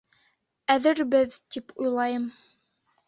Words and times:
Әҙербеҙ, 0.75 1.37
тип 1.57 1.77
уйлайым. 1.85 2.29